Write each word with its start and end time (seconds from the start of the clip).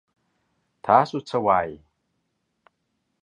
تاسو 0.85 1.17
څه 1.29 1.37
وايي؟ 1.45 1.75